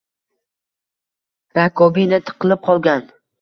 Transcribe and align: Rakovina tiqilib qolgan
Rakovina 1.59 2.21
tiqilib 2.31 2.65
qolgan 2.71 3.07